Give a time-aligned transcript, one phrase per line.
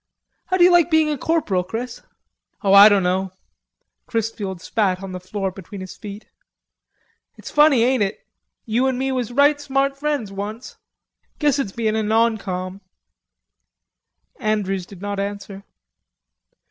[0.47, 2.01] How d'you like being a corporal, Chris?"
[2.63, 3.33] "O, Ah doan know."
[4.07, 6.25] Chrisfield spat on the floor between his feet.
[7.37, 8.25] "It's funny, ain't it?
[8.65, 10.75] You an' me was right smart friends onct....
[11.37, 12.81] Guess it's bein' a non com."
[14.39, 15.65] Andrews did not answer.